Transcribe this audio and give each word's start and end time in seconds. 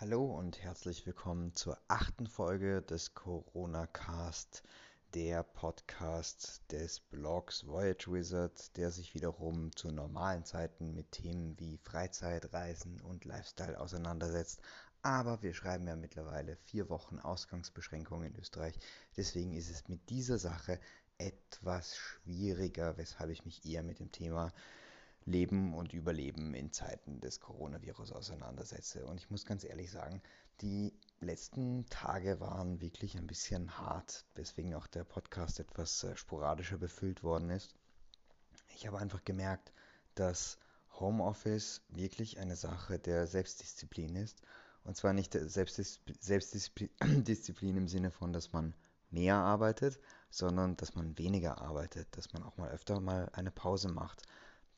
Hallo 0.00 0.26
und 0.26 0.62
herzlich 0.62 1.04
willkommen 1.06 1.56
zur 1.56 1.76
achten 1.88 2.28
Folge 2.28 2.82
des 2.82 3.14
Corona 3.14 3.88
Cast, 3.88 4.62
der 5.12 5.42
Podcast 5.42 6.62
des 6.70 7.00
Blogs 7.00 7.66
Voyage 7.66 8.06
Wizard, 8.06 8.76
der 8.76 8.92
sich 8.92 9.12
wiederum 9.14 9.74
zu 9.74 9.90
normalen 9.90 10.44
Zeiten 10.44 10.94
mit 10.94 11.10
Themen 11.10 11.58
wie 11.58 11.78
Freizeit, 11.78 12.54
Reisen 12.54 13.00
und 13.00 13.24
Lifestyle 13.24 13.80
auseinandersetzt. 13.80 14.60
Aber 15.02 15.42
wir 15.42 15.52
schreiben 15.52 15.88
ja 15.88 15.96
mittlerweile 15.96 16.54
vier 16.54 16.88
Wochen 16.90 17.18
Ausgangsbeschränkungen 17.18 18.32
in 18.32 18.38
Österreich. 18.38 18.78
Deswegen 19.16 19.52
ist 19.52 19.68
es 19.68 19.88
mit 19.88 20.10
dieser 20.10 20.38
Sache 20.38 20.78
etwas 21.18 21.96
schwieriger, 21.96 22.96
weshalb 22.98 23.30
ich 23.30 23.44
mich 23.44 23.66
eher 23.66 23.82
mit 23.82 23.98
dem 23.98 24.12
Thema 24.12 24.52
Leben 25.28 25.74
und 25.74 25.92
Überleben 25.92 26.54
in 26.54 26.72
Zeiten 26.72 27.20
des 27.20 27.40
Coronavirus 27.40 28.12
auseinandersetze. 28.12 29.04
Und 29.06 29.20
ich 29.20 29.28
muss 29.30 29.44
ganz 29.44 29.62
ehrlich 29.62 29.90
sagen, 29.90 30.22
die 30.62 30.94
letzten 31.20 31.84
Tage 31.90 32.40
waren 32.40 32.80
wirklich 32.80 33.16
ein 33.16 33.26
bisschen 33.26 33.78
hart, 33.78 34.24
weswegen 34.34 34.74
auch 34.74 34.86
der 34.86 35.04
Podcast 35.04 35.60
etwas 35.60 36.02
äh, 36.02 36.16
sporadischer 36.16 36.78
befüllt 36.78 37.22
worden 37.22 37.50
ist. 37.50 37.74
Ich 38.74 38.86
habe 38.86 38.98
einfach 38.98 39.22
gemerkt, 39.24 39.72
dass 40.14 40.58
Homeoffice 40.98 41.82
wirklich 41.90 42.38
eine 42.38 42.56
Sache 42.56 42.98
der 42.98 43.26
Selbstdisziplin 43.26 44.16
ist. 44.16 44.40
Und 44.84 44.96
zwar 44.96 45.12
nicht 45.12 45.34
Selbstdisziplin 45.34 46.88
im 47.76 47.88
Sinne 47.88 48.10
von, 48.10 48.32
dass 48.32 48.52
man 48.52 48.74
mehr 49.10 49.36
arbeitet, 49.36 50.00
sondern 50.30 50.76
dass 50.76 50.94
man 50.94 51.18
weniger 51.18 51.60
arbeitet, 51.60 52.08
dass 52.16 52.32
man 52.32 52.42
auch 52.42 52.56
mal 52.56 52.70
öfter 52.70 52.98
mal 53.00 53.28
eine 53.32 53.50
Pause 53.50 53.88
macht 53.88 54.22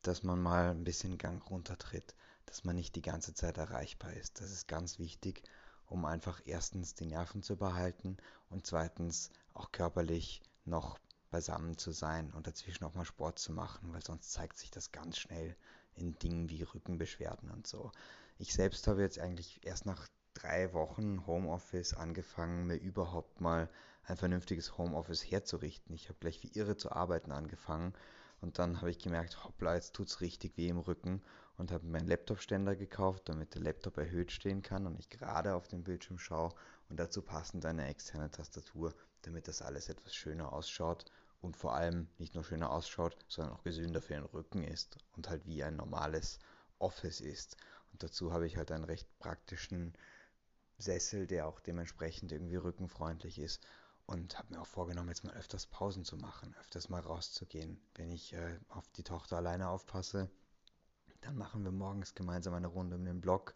dass 0.03 0.23
man 0.23 0.41
mal 0.41 0.71
ein 0.71 0.85
bisschen 0.85 1.19
Gang 1.19 1.45
runtertritt, 1.51 2.15
dass 2.47 2.65
man 2.65 2.77
nicht 2.77 2.97
die 2.97 3.03
ganze 3.03 3.35
Zeit 3.35 3.59
erreichbar 3.59 4.13
ist. 4.15 4.41
Das 4.41 4.51
ist 4.51 4.67
ganz 4.67 4.99
wichtig, 4.99 5.43
um 5.87 6.05
einfach 6.05 6.41
erstens 6.45 6.95
die 6.95 7.07
Nerven 7.07 7.43
zu 7.43 7.57
behalten 7.57 8.17
und 8.49 8.67
zweitens 8.67 9.31
auch 9.55 9.73
körperlich 9.73 10.43
noch 10.65 10.99
beisammen 11.31 11.77
zu 11.77 11.93
sein 11.93 12.33
und 12.33 12.47
dazwischen 12.47 12.85
auch 12.85 12.95
mal 12.95 13.05
Sport 13.05 13.39
zu 13.39 13.53
machen, 13.53 13.93
weil 13.93 14.03
sonst 14.03 14.33
zeigt 14.33 14.59
sich 14.59 14.71
das 14.71 14.93
ganz 14.93 15.19
schnell 15.19 15.57
in 15.95 16.19
Dingen 16.19 16.49
wie 16.49 16.63
Rückenbeschwerden 16.63 17.51
und 17.51 17.67
so. 17.67 17.93
Ich 18.39 18.55
selbst 18.55 18.87
habe 18.87 19.03
jetzt 19.03 19.19
eigentlich 19.19 19.65
erst 19.65 19.87
nach 19.87 20.09
drei 20.35 20.73
Wochen 20.73 21.27
Homeoffice 21.27 21.95
angefangen, 21.95 22.67
mir 22.67 22.77
überhaupt 22.77 23.41
mal 23.41 23.69
ein 24.05 24.17
vernünftiges 24.17 24.79
Homeoffice 24.79 25.31
herzurichten. 25.31 25.95
Ich 25.95 26.09
habe 26.09 26.19
gleich 26.21 26.43
wie 26.43 26.51
irre 26.59 26.77
zu 26.77 26.91
arbeiten 26.91 27.33
angefangen 27.33 27.93
und 28.41 28.59
dann 28.59 28.81
habe 28.81 28.91
ich 28.91 28.99
gemerkt, 28.99 29.45
hoppla, 29.45 29.75
jetzt 29.75 29.95
tut 29.95 30.09
es 30.09 30.21
richtig 30.21 30.57
weh 30.57 30.69
im 30.69 30.79
Rücken 30.79 31.23
und 31.57 31.73
habe 31.73 31.87
meinen 31.87 32.09
Laptop-Ständer 32.09 32.75
gekauft, 32.75 33.29
damit 33.29 33.55
der 33.55 33.63
Laptop 33.63 33.99
erhöht 33.99 34.33
stehen 34.33 34.63
kann 34.63 34.87
und 34.87 34.99
ich 34.99 35.11
gerade 35.11 35.55
auf 35.55 35.69
den 35.69 35.85
Bildschirm 35.85 36.19
schaue 36.19 36.55
und 36.89 36.99
dazu 36.99 37.23
passend 37.23 37.67
eine 37.67 37.87
externe 37.89 38.31
Tastatur, 38.31 38.95
damit 39.23 39.47
das 39.47 39.63
alles 39.63 39.89
etwas 39.89 40.15
schöner 40.15 40.53
ausschaut 40.53 41.05
und 41.43 41.57
vor 41.57 41.75
allem 41.75 42.09
nicht 42.19 42.35
nur 42.35 42.45
schöner 42.45 42.71
ausschaut, 42.71 43.17
sondern 43.29 43.55
auch 43.55 43.63
gesünder 43.63 44.01
für 44.01 44.15
den 44.15 44.25
Rücken 44.25 44.63
ist 44.65 44.99
und 45.17 45.29
halt 45.29 45.47
wie 45.47 45.63
ein 45.63 45.77
normales 45.77 46.39
Office 46.79 47.21
ist. 47.21 47.57
Und 47.93 48.03
dazu 48.03 48.33
habe 48.33 48.47
ich 48.47 48.57
halt 48.57 48.73
einen 48.73 48.85
recht 48.85 49.09
praktischen 49.19 49.93
Sessel, 50.79 51.27
der 51.27 51.47
auch 51.47 51.61
dementsprechend 51.61 52.33
irgendwie 52.33 52.57
rückenfreundlich 52.57 53.39
ist 53.39 53.67
und 54.11 54.37
habe 54.37 54.55
mir 54.55 54.61
auch 54.61 54.67
vorgenommen, 54.67 55.09
jetzt 55.09 55.23
mal 55.23 55.35
öfters 55.35 55.67
Pausen 55.67 56.05
zu 56.05 56.17
machen, 56.17 56.55
öfters 56.61 56.89
mal 56.89 57.01
rauszugehen. 57.01 57.81
Wenn 57.95 58.11
ich 58.11 58.33
äh, 58.33 58.59
auf 58.69 58.89
die 58.91 59.05
Tochter 59.05 59.37
alleine 59.37 59.69
aufpasse, 59.69 60.29
dann 61.21 61.37
machen 61.37 61.63
wir 61.63 61.71
morgens 61.71 62.15
gemeinsam 62.17 62.55
eine 62.55 62.67
Runde 62.67 62.97
um 62.97 63.05
den 63.05 63.21
Block. 63.21 63.55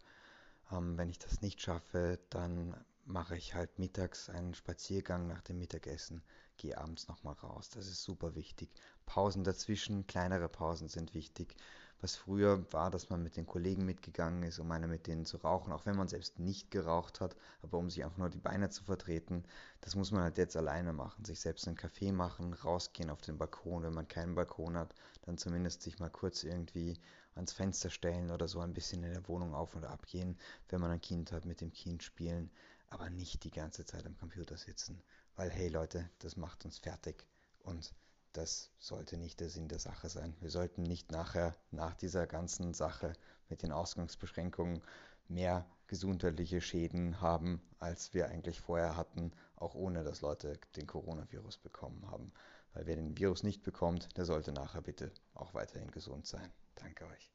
Ähm, 0.71 0.97
wenn 0.97 1.09
ich 1.09 1.19
das 1.19 1.41
nicht 1.41 1.61
schaffe, 1.61 2.19
dann 2.29 2.73
mache 3.03 3.35
ich 3.35 3.53
halt 3.53 3.79
mittags 3.79 4.29
einen 4.29 4.53
Spaziergang 4.53 5.27
nach 5.27 5.41
dem 5.41 5.59
Mittagessen, 5.59 6.23
gehe 6.55 6.77
abends 6.77 7.09
nochmal 7.09 7.35
raus. 7.35 7.69
Das 7.69 7.87
ist 7.87 8.03
super 8.03 8.33
wichtig. 8.35 8.69
Pausen 9.05 9.43
dazwischen, 9.43 10.07
kleinere 10.07 10.47
Pausen 10.47 10.87
sind 10.87 11.13
wichtig 11.13 11.57
was 12.05 12.17
früher 12.17 12.71
war, 12.71 12.91
dass 12.91 13.09
man 13.09 13.23
mit 13.23 13.35
den 13.35 13.47
Kollegen 13.47 13.83
mitgegangen 13.83 14.43
ist, 14.43 14.59
um 14.59 14.71
eine 14.71 14.87
mit 14.87 15.07
denen 15.07 15.25
zu 15.25 15.37
rauchen, 15.37 15.73
auch 15.73 15.87
wenn 15.87 15.95
man 15.95 16.07
selbst 16.07 16.37
nicht 16.37 16.69
geraucht 16.69 17.19
hat, 17.19 17.35
aber 17.63 17.79
um 17.79 17.89
sich 17.89 18.03
einfach 18.03 18.19
nur 18.19 18.29
die 18.29 18.37
Beine 18.37 18.69
zu 18.69 18.83
vertreten, 18.83 19.43
das 19.81 19.95
muss 19.95 20.11
man 20.11 20.21
halt 20.21 20.37
jetzt 20.37 20.55
alleine 20.55 20.93
machen, 20.93 21.25
sich 21.25 21.39
selbst 21.39 21.65
einen 21.65 21.77
Kaffee 21.77 22.11
machen, 22.11 22.53
rausgehen 22.53 23.09
auf 23.09 23.21
den 23.21 23.39
Balkon, 23.39 23.81
wenn 23.81 23.95
man 23.95 24.07
keinen 24.07 24.35
Balkon 24.35 24.77
hat, 24.77 24.93
dann 25.23 25.39
zumindest 25.39 25.81
sich 25.81 25.97
mal 25.97 26.11
kurz 26.11 26.43
irgendwie 26.43 26.95
ans 27.33 27.53
Fenster 27.53 27.89
stellen 27.89 28.29
oder 28.29 28.47
so 28.47 28.59
ein 28.59 28.75
bisschen 28.75 29.03
in 29.03 29.11
der 29.11 29.27
Wohnung 29.27 29.55
auf 29.55 29.75
und 29.75 29.83
ab 29.83 30.05
gehen, 30.05 30.37
wenn 30.69 30.81
man 30.81 30.91
ein 30.91 31.01
Kind 31.01 31.31
hat, 31.31 31.45
mit 31.45 31.59
dem 31.59 31.73
Kind 31.73 32.03
spielen, 32.03 32.51
aber 32.87 33.09
nicht 33.09 33.43
die 33.43 33.51
ganze 33.51 33.83
Zeit 33.83 34.05
am 34.05 34.15
Computer 34.19 34.57
sitzen, 34.57 35.01
weil 35.35 35.49
hey 35.49 35.69
Leute, 35.69 36.07
das 36.19 36.37
macht 36.37 36.65
uns 36.65 36.77
fertig 36.77 37.25
und 37.63 37.95
das 38.37 38.69
sollte 38.79 39.17
nicht 39.17 39.39
der 39.39 39.49
Sinn 39.49 39.67
der 39.67 39.79
Sache 39.79 40.09
sein. 40.09 40.35
Wir 40.41 40.49
sollten 40.49 40.83
nicht 40.83 41.11
nachher, 41.11 41.55
nach 41.71 41.95
dieser 41.95 42.27
ganzen 42.27 42.73
Sache 42.73 43.13
mit 43.49 43.63
den 43.63 43.71
Ausgangsbeschränkungen, 43.71 44.81
mehr 45.27 45.65
gesundheitliche 45.87 46.61
Schäden 46.61 47.21
haben, 47.21 47.61
als 47.79 48.13
wir 48.13 48.27
eigentlich 48.27 48.59
vorher 48.59 48.95
hatten, 48.95 49.31
auch 49.55 49.75
ohne 49.75 50.03
dass 50.03 50.21
Leute 50.21 50.59
den 50.75 50.87
Coronavirus 50.87 51.57
bekommen 51.59 52.09
haben. 52.09 52.31
Weil 52.73 52.87
wer 52.87 52.95
den 52.95 53.17
Virus 53.17 53.43
nicht 53.43 53.63
bekommt, 53.63 54.17
der 54.17 54.25
sollte 54.25 54.51
nachher 54.51 54.81
bitte 54.81 55.11
auch 55.33 55.53
weiterhin 55.53 55.91
gesund 55.91 56.27
sein. 56.27 56.51
Danke 56.75 57.05
euch. 57.05 57.31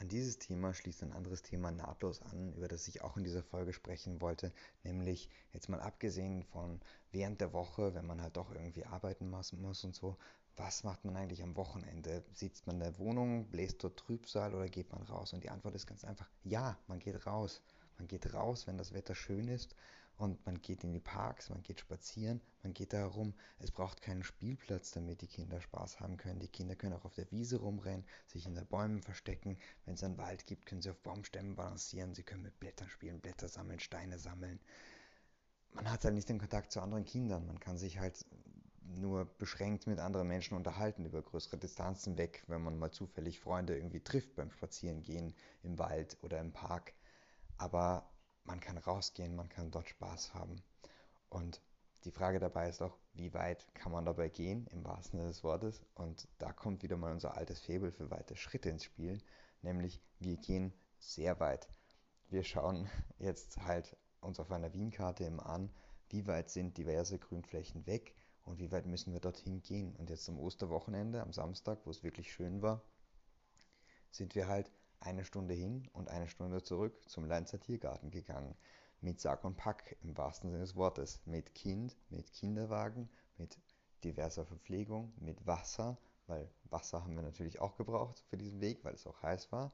An 0.00 0.08
dieses 0.08 0.38
Thema 0.38 0.72
schließt 0.72 1.02
ein 1.02 1.12
anderes 1.12 1.42
Thema 1.42 1.70
nahtlos 1.70 2.22
an, 2.22 2.54
über 2.54 2.68
das 2.68 2.88
ich 2.88 3.02
auch 3.02 3.18
in 3.18 3.22
dieser 3.22 3.42
Folge 3.42 3.74
sprechen 3.74 4.22
wollte, 4.22 4.50
nämlich 4.82 5.28
jetzt 5.52 5.68
mal 5.68 5.78
abgesehen 5.82 6.42
von 6.42 6.80
während 7.12 7.42
der 7.42 7.52
Woche, 7.52 7.92
wenn 7.94 8.06
man 8.06 8.22
halt 8.22 8.38
doch 8.38 8.50
irgendwie 8.50 8.86
arbeiten 8.86 9.28
muss, 9.28 9.52
und 9.52 9.94
so, 9.94 10.16
was 10.56 10.84
macht 10.84 11.04
man 11.04 11.18
eigentlich 11.18 11.42
am 11.42 11.54
Wochenende? 11.54 12.24
Sitzt 12.32 12.66
man 12.66 12.76
in 12.76 12.80
der 12.80 12.98
Wohnung, 12.98 13.50
bläst 13.50 13.84
dort 13.84 13.98
Trübsal 13.98 14.54
oder 14.54 14.70
geht 14.70 14.90
man 14.90 15.02
raus? 15.02 15.34
Und 15.34 15.44
die 15.44 15.50
Antwort 15.50 15.74
ist 15.74 15.86
ganz 15.86 16.02
einfach, 16.02 16.30
ja, 16.44 16.78
man 16.86 16.98
geht 16.98 17.26
raus. 17.26 17.60
Man 18.00 18.08
geht 18.08 18.32
raus, 18.32 18.66
wenn 18.66 18.78
das 18.78 18.94
Wetter 18.94 19.14
schön 19.14 19.46
ist 19.46 19.76
und 20.16 20.46
man 20.46 20.62
geht 20.62 20.84
in 20.84 20.92
die 20.94 21.00
Parks, 21.00 21.50
man 21.50 21.62
geht 21.62 21.80
spazieren, 21.80 22.40
man 22.62 22.72
geht 22.72 22.94
da 22.94 22.96
herum. 22.96 23.34
Es 23.58 23.70
braucht 23.70 24.00
keinen 24.00 24.24
Spielplatz, 24.24 24.92
damit 24.92 25.20
die 25.20 25.26
Kinder 25.26 25.60
Spaß 25.60 26.00
haben 26.00 26.16
können. 26.16 26.40
Die 26.40 26.48
Kinder 26.48 26.76
können 26.76 26.94
auch 26.94 27.04
auf 27.04 27.12
der 27.12 27.30
Wiese 27.30 27.58
rumrennen, 27.58 28.06
sich 28.26 28.46
in 28.46 28.54
den 28.54 28.64
Bäumen 28.64 29.02
verstecken. 29.02 29.58
Wenn 29.84 29.94
es 29.96 30.02
einen 30.02 30.16
Wald 30.16 30.46
gibt, 30.46 30.64
können 30.64 30.80
sie 30.80 30.88
auf 30.88 30.98
Baumstämmen 31.02 31.56
balancieren. 31.56 32.14
Sie 32.14 32.22
können 32.22 32.42
mit 32.42 32.58
Blättern 32.58 32.88
spielen, 32.88 33.20
Blätter 33.20 33.48
sammeln, 33.48 33.80
Steine 33.80 34.18
sammeln. 34.18 34.60
Man 35.74 35.90
hat 35.90 36.02
halt 36.02 36.14
nicht 36.14 36.30
den 36.30 36.38
Kontakt 36.38 36.72
zu 36.72 36.80
anderen 36.80 37.04
Kindern. 37.04 37.46
Man 37.46 37.60
kann 37.60 37.76
sich 37.76 37.98
halt 37.98 38.24
nur 38.82 39.26
beschränkt 39.26 39.86
mit 39.86 39.98
anderen 39.98 40.26
Menschen 40.26 40.56
unterhalten 40.56 41.04
über 41.04 41.20
größere 41.20 41.58
Distanzen 41.58 42.16
weg, 42.16 42.44
wenn 42.46 42.62
man 42.62 42.78
mal 42.78 42.92
zufällig 42.92 43.40
Freunde 43.40 43.76
irgendwie 43.76 44.00
trifft 44.00 44.36
beim 44.36 44.50
Spazierengehen 44.50 45.34
im 45.62 45.78
Wald 45.78 46.16
oder 46.22 46.40
im 46.40 46.52
Park. 46.52 46.94
Aber 47.60 48.08
man 48.44 48.58
kann 48.58 48.78
rausgehen, 48.78 49.36
man 49.36 49.50
kann 49.50 49.70
dort 49.70 49.86
Spaß 49.86 50.32
haben. 50.32 50.62
Und 51.28 51.60
die 52.04 52.10
Frage 52.10 52.38
dabei 52.38 52.70
ist 52.70 52.80
auch, 52.80 52.96
wie 53.12 53.34
weit 53.34 53.66
kann 53.74 53.92
man 53.92 54.06
dabei 54.06 54.30
gehen, 54.30 54.66
im 54.68 54.82
wahrsten 54.82 55.18
Sinne 55.18 55.28
des 55.28 55.44
Wortes. 55.44 55.84
Und 55.94 56.26
da 56.38 56.54
kommt 56.54 56.82
wieder 56.82 56.96
mal 56.96 57.12
unser 57.12 57.36
altes 57.36 57.60
Faible 57.60 57.92
für 57.92 58.10
weite 58.10 58.34
Schritte 58.34 58.70
ins 58.70 58.84
Spiel, 58.84 59.18
nämlich 59.60 60.00
wir 60.20 60.38
gehen 60.38 60.72
sehr 60.98 61.38
weit. 61.38 61.68
Wir 62.30 62.44
schauen 62.44 62.88
jetzt 63.18 63.58
halt 63.58 63.94
uns 64.22 64.40
auf 64.40 64.50
einer 64.50 64.72
Wienkarte 64.72 65.24
immer 65.24 65.44
an, 65.44 65.70
wie 66.08 66.26
weit 66.26 66.48
sind 66.48 66.78
diverse 66.78 67.18
Grünflächen 67.18 67.86
weg 67.86 68.14
und 68.44 68.58
wie 68.58 68.72
weit 68.72 68.86
müssen 68.86 69.12
wir 69.12 69.20
dorthin 69.20 69.60
gehen. 69.60 69.94
Und 69.96 70.08
jetzt 70.08 70.26
am 70.30 70.38
Osterwochenende, 70.38 71.20
am 71.20 71.34
Samstag, 71.34 71.80
wo 71.84 71.90
es 71.90 72.02
wirklich 72.02 72.32
schön 72.32 72.62
war, 72.62 72.82
sind 74.10 74.34
wir 74.34 74.48
halt 74.48 74.72
eine 75.00 75.24
Stunde 75.24 75.54
hin 75.54 75.88
und 75.92 76.08
eine 76.08 76.28
Stunde 76.28 76.62
zurück 76.62 76.94
zum 77.08 77.24
Leinzer 77.24 77.58
Tiergarten 77.60 78.10
gegangen. 78.10 78.54
Mit 79.00 79.20
Sack 79.20 79.44
und 79.44 79.56
Pack 79.56 79.96
im 80.02 80.16
wahrsten 80.16 80.50
Sinne 80.50 80.62
des 80.62 80.76
Wortes. 80.76 81.20
Mit 81.24 81.54
Kind, 81.54 81.96
mit 82.10 82.32
Kinderwagen, 82.32 83.08
mit 83.38 83.58
diverser 84.04 84.44
Verpflegung, 84.44 85.12
mit 85.16 85.46
Wasser, 85.46 85.96
weil 86.26 86.50
Wasser 86.64 87.02
haben 87.02 87.16
wir 87.16 87.22
natürlich 87.22 87.60
auch 87.60 87.76
gebraucht 87.76 88.22
für 88.28 88.36
diesen 88.36 88.60
Weg, 88.60 88.84
weil 88.84 88.94
es 88.94 89.06
auch 89.06 89.22
heiß 89.22 89.50
war. 89.52 89.72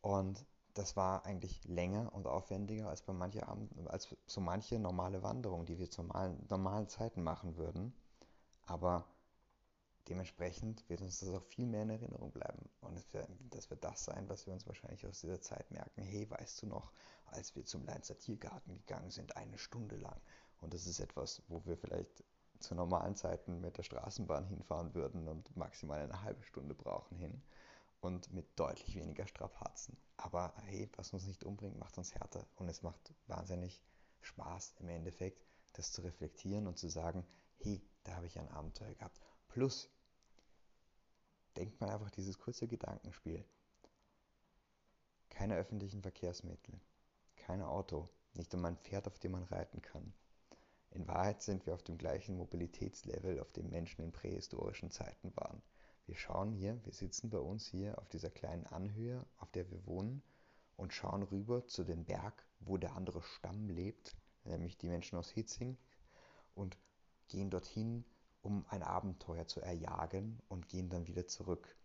Und 0.00 0.44
das 0.74 0.96
war 0.96 1.24
eigentlich 1.26 1.64
länger 1.64 2.12
und 2.14 2.26
aufwendiger 2.26 2.88
als 2.88 3.02
bei 3.02 3.12
manche 3.12 3.46
Abend, 3.46 3.70
als 3.88 4.08
so 4.26 4.40
manche 4.40 4.78
normale 4.78 5.22
Wanderung, 5.22 5.66
die 5.66 5.78
wir 5.78 5.90
zu 5.90 6.02
normalen, 6.02 6.46
normalen 6.48 6.88
Zeiten 6.88 7.22
machen 7.22 7.56
würden. 7.56 7.92
Aber 8.66 9.04
Dementsprechend 10.08 10.88
wird 10.88 11.02
uns 11.02 11.20
das 11.20 11.28
auch 11.30 11.44
viel 11.44 11.66
mehr 11.66 11.82
in 11.82 11.90
Erinnerung 11.90 12.32
bleiben. 12.32 12.68
Und 12.80 13.00
das 13.50 13.70
wird 13.70 13.84
das 13.84 14.04
sein, 14.04 14.28
was 14.28 14.46
wir 14.46 14.52
uns 14.52 14.66
wahrscheinlich 14.66 15.06
aus 15.06 15.20
dieser 15.20 15.40
Zeit 15.40 15.70
merken. 15.70 16.02
Hey, 16.02 16.28
weißt 16.28 16.62
du 16.62 16.66
noch, 16.66 16.92
als 17.26 17.54
wir 17.54 17.64
zum 17.64 17.84
Leinzer 17.84 18.18
Tiergarten 18.18 18.76
gegangen 18.76 19.10
sind, 19.10 19.36
eine 19.36 19.58
Stunde 19.58 19.96
lang. 19.96 20.20
Und 20.60 20.74
das 20.74 20.86
ist 20.86 20.98
etwas, 21.00 21.42
wo 21.48 21.64
wir 21.64 21.76
vielleicht 21.76 22.24
zu 22.58 22.74
normalen 22.74 23.14
Zeiten 23.14 23.60
mit 23.60 23.78
der 23.78 23.82
Straßenbahn 23.84 24.46
hinfahren 24.46 24.94
würden 24.94 25.28
und 25.28 25.56
maximal 25.56 26.00
eine 26.00 26.22
halbe 26.22 26.42
Stunde 26.42 26.74
brauchen 26.74 27.16
hin. 27.16 27.42
und 28.00 28.32
mit 28.32 28.58
deutlich 28.58 28.94
weniger 28.96 29.26
Strapazen. 29.26 29.96
Aber 30.16 30.54
hey, 30.66 30.88
was 30.96 31.12
uns 31.12 31.26
nicht 31.26 31.44
umbringt, 31.44 31.78
macht 31.78 31.98
uns 31.98 32.14
härter 32.14 32.46
und 32.56 32.68
es 32.68 32.82
macht 32.82 33.14
wahnsinnig 33.26 33.82
Spaß 34.22 34.74
im 34.80 34.88
Endeffekt, 34.88 35.44
das 35.74 35.92
zu 35.92 36.02
reflektieren 36.02 36.66
und 36.66 36.78
zu 36.78 36.88
sagen, 36.88 37.26
hey, 37.58 37.82
da 38.04 38.16
habe 38.16 38.26
ich 38.26 38.38
ein 38.38 38.48
Abenteuer 38.48 38.94
gehabt. 38.94 39.20
Plus, 39.50 39.90
denkt 41.56 41.80
man 41.80 41.90
einfach 41.90 42.10
dieses 42.10 42.38
kurze 42.38 42.68
Gedankenspiel. 42.68 43.44
Keine 45.28 45.56
öffentlichen 45.56 46.02
Verkehrsmittel, 46.02 46.80
kein 47.34 47.60
Auto, 47.60 48.08
nicht 48.34 48.54
einmal 48.54 48.70
ein 48.70 48.78
Pferd, 48.78 49.08
auf 49.08 49.18
dem 49.18 49.32
man 49.32 49.42
reiten 49.42 49.82
kann. 49.82 50.12
In 50.92 51.08
Wahrheit 51.08 51.42
sind 51.42 51.66
wir 51.66 51.74
auf 51.74 51.82
dem 51.82 51.98
gleichen 51.98 52.36
Mobilitätslevel, 52.36 53.40
auf 53.40 53.50
dem 53.50 53.70
Menschen 53.70 54.04
in 54.04 54.12
prähistorischen 54.12 54.92
Zeiten 54.92 55.34
waren. 55.36 55.60
Wir 56.06 56.14
schauen 56.14 56.52
hier, 56.52 56.78
wir 56.84 56.92
sitzen 56.92 57.28
bei 57.28 57.38
uns 57.38 57.66
hier 57.66 57.98
auf 57.98 58.08
dieser 58.08 58.30
kleinen 58.30 58.66
Anhöhe, 58.66 59.26
auf 59.38 59.50
der 59.50 59.68
wir 59.68 59.84
wohnen 59.84 60.22
und 60.76 60.92
schauen 60.92 61.24
rüber 61.24 61.66
zu 61.66 61.82
dem 61.82 62.04
Berg, 62.04 62.46
wo 62.60 62.76
der 62.76 62.94
andere 62.94 63.20
Stamm 63.22 63.68
lebt, 63.68 64.16
nämlich 64.44 64.78
die 64.78 64.88
Menschen 64.88 65.18
aus 65.18 65.30
Hitzing, 65.30 65.76
und 66.54 66.78
gehen 67.26 67.50
dorthin, 67.50 68.04
um 68.42 68.64
ein 68.68 68.82
Abenteuer 68.82 69.46
zu 69.46 69.60
erjagen 69.60 70.40
und 70.48 70.68
gehen 70.68 70.88
dann 70.88 71.06
wieder 71.06 71.26
zurück. 71.26 71.76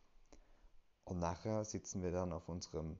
Und 1.03 1.19
nachher 1.19 1.65
sitzen 1.65 2.01
wir 2.01 2.11
dann 2.11 2.33
auf 2.33 2.49
unserem 2.49 2.97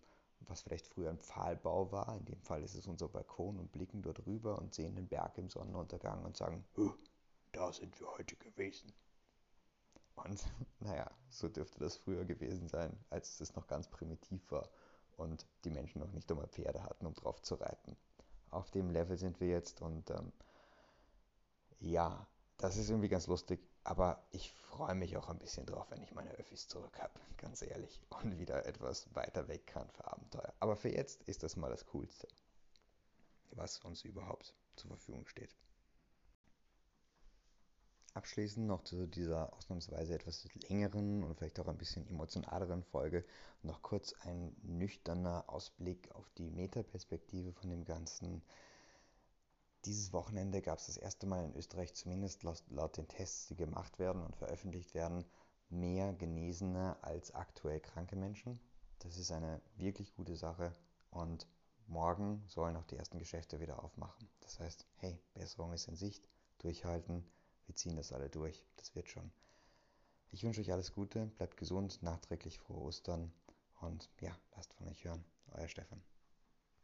was 0.49 0.61
vielleicht 0.61 0.87
früher 0.87 1.09
ein 1.09 1.19
Pfahlbau 1.19 1.91
war. 1.91 2.15
In 2.17 2.25
dem 2.25 2.41
Fall 2.41 2.63
ist 2.63 2.75
es 2.75 2.87
unser 2.87 3.07
Balkon 3.07 3.59
und 3.59 3.71
blicken 3.71 4.01
dort 4.01 4.25
rüber 4.25 4.59
und 4.59 4.73
sehen 4.73 4.95
den 4.95 5.07
Berg 5.07 5.37
im 5.37 5.49
Sonnenuntergang 5.49 6.23
und 6.23 6.37
sagen, 6.37 6.65
da 7.51 7.71
sind 7.71 7.99
wir 7.99 8.07
heute 8.17 8.35
gewesen. 8.35 8.93
Und 10.15 10.43
naja, 10.79 11.09
so 11.29 11.47
dürfte 11.47 11.79
das 11.79 11.97
früher 11.97 12.25
gewesen 12.25 12.67
sein, 12.67 12.97
als 13.09 13.39
es 13.39 13.55
noch 13.55 13.67
ganz 13.67 13.87
primitiv 13.87 14.51
war 14.51 14.69
und 15.17 15.45
die 15.63 15.69
Menschen 15.69 15.99
noch 15.99 16.11
nicht 16.11 16.29
einmal 16.31 16.47
Pferde 16.47 16.83
hatten, 16.83 17.05
um 17.05 17.13
drauf 17.13 17.41
zu 17.41 17.55
reiten. 17.55 17.95
Auf 18.49 18.71
dem 18.71 18.89
Level 18.89 19.17
sind 19.17 19.39
wir 19.39 19.47
jetzt 19.47 19.81
und 19.81 20.09
ähm, 20.11 20.31
ja, 21.79 22.27
das 22.57 22.77
ist 22.77 22.89
irgendwie 22.89 23.09
ganz 23.09 23.27
lustig, 23.27 23.59
aber 23.83 24.25
ich 24.31 24.51
freue 24.51 24.95
mich 24.95 25.17
auch 25.17 25.29
ein 25.29 25.39
bisschen 25.39 25.65
drauf, 25.65 25.91
wenn 25.91 26.01
ich 26.01 26.13
meine 26.13 26.31
Öffis 26.31 26.67
zurück 26.67 26.97
habe, 26.99 27.19
ganz 27.37 27.61
ehrlich, 27.61 28.01
und 28.09 28.39
wieder 28.39 28.65
etwas 28.65 29.13
weiter 29.13 29.47
weg 29.47 29.67
kann 29.67 29.89
für 29.89 30.05
Abenteuer. 30.11 30.53
Aber 30.59 30.75
für 30.75 30.89
jetzt 30.89 31.23
ist 31.23 31.43
das 31.43 31.55
mal 31.55 31.69
das 31.69 31.85
Coolste, 31.85 32.27
was 33.51 33.79
uns 33.79 34.03
überhaupt 34.03 34.53
zur 34.75 34.89
Verfügung 34.89 35.27
steht. 35.27 35.55
Abschließend 38.15 38.65
noch 38.65 38.81
zu 38.83 39.07
dieser 39.07 39.51
ausnahmsweise 39.53 40.15
etwas 40.15 40.47
längeren 40.69 41.21
und 41.21 41.35
vielleicht 41.35 41.59
auch 41.59 41.67
ein 41.67 41.77
bisschen 41.77 42.07
emotionaleren 42.07 42.81
Folge 42.81 43.25
noch 43.61 43.81
kurz 43.81 44.13
ein 44.21 44.55
nüchterner 44.63 45.43
Ausblick 45.47 46.09
auf 46.15 46.29
die 46.37 46.49
Metaperspektive 46.49 47.51
von 47.51 47.69
dem 47.69 47.83
Ganzen. 47.83 48.41
Dieses 49.85 50.13
Wochenende 50.13 50.63
gab 50.63 50.79
es 50.79 50.87
das 50.87 50.97
erste 50.97 51.27
Mal 51.27 51.45
in 51.45 51.55
Österreich, 51.55 51.93
zumindest 51.93 52.41
laut, 52.43 52.97
den 52.97 53.07
Tests, 53.07 53.47
die 53.47 53.55
gemacht 53.55 53.99
werden 53.99 54.23
und 54.23 54.35
veröffentlicht 54.35 54.95
werden, 54.95 55.23
mehr 55.69 56.11
Genesene 56.13 56.97
als 57.03 57.35
aktuell 57.35 57.79
kranke 57.79 58.15
Menschen. 58.15 58.59
Das 58.99 59.17
ist 59.17 59.31
eine 59.31 59.61
wirklich 59.75 60.15
gute 60.15 60.35
Sache 60.35 60.73
und 61.11 61.47
morgen 61.85 62.43
sollen 62.47 62.75
auch 62.75 62.85
die 62.85 62.95
ersten 62.95 63.19
Geschäfte 63.19 63.59
wieder 63.59 63.83
aufmachen. 63.83 64.27
Das 64.39 64.59
heißt, 64.59 64.87
hey, 64.95 65.19
Besserung 65.35 65.71
ist 65.71 65.87
in 65.87 65.95
Sicht, 65.95 66.27
durchhalten, 66.57 67.23
wir 67.67 67.75
ziehen 67.75 67.95
das 67.95 68.11
alle 68.11 68.29
durch, 68.29 68.65
das 68.77 68.95
wird 68.95 69.07
schon. 69.07 69.31
Ich 70.31 70.43
wünsche 70.43 70.61
euch 70.61 70.71
alles 70.71 70.93
Gute, 70.93 71.27
bleibt 71.27 71.57
gesund, 71.57 72.01
nachträglich 72.01 72.57
frohe 72.57 72.81
Ostern 72.81 73.31
und 73.81 74.09
ja, 74.19 74.35
lasst 74.55 74.73
von 74.73 74.87
euch 74.87 75.03
hören. 75.03 75.23
Euer 75.51 75.67
Stefan. 75.67 76.01